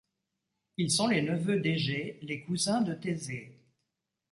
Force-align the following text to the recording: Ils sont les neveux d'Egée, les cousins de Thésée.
Ils 0.77 0.89
sont 0.89 1.05
les 1.09 1.21
neveux 1.21 1.59
d'Egée, 1.59 2.17
les 2.23 2.41
cousins 2.41 2.81
de 2.81 2.95
Thésée. 2.95 3.61